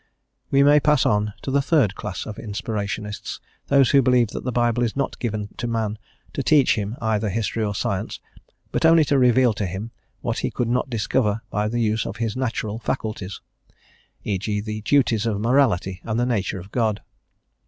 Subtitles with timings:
[0.49, 4.51] We may pass on to the third class of inspirationists, those who believe that the
[4.51, 5.99] Bible is not given to man
[6.33, 8.19] to teach him either history or science,
[8.71, 9.91] but only to reveal to him
[10.21, 13.41] what he could not discover by the use of his natural faculties
[14.23, 14.59] e g.
[14.59, 17.03] the duties of morality and the nature of God.